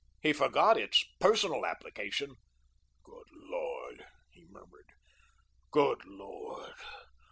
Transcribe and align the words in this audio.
He 0.19 0.33
forgot 0.33 0.79
its 0.79 1.05
personal 1.19 1.63
application. 1.63 2.33
"Good 3.03 3.27
Lord," 3.33 4.03
he 4.31 4.47
murmured, 4.49 4.93
"good 5.69 6.03
Lord! 6.05 6.73